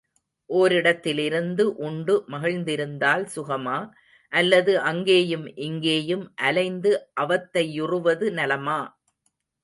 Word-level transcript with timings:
ஒரிடத்திலிருந்து 0.49 1.63
உண்டு 1.87 2.13
மகிழ்ந்திருத்தல் 2.27 3.25
சுகமா, 3.35 3.75
அல்லது 4.31 4.73
அங்கேயும் 4.81 5.45
இங்கேயும் 5.57 6.25
அலைந்து 6.47 6.93
அவத்தை 7.21 7.63
யுறுவது 7.71 8.27
நலமா? 8.31 8.79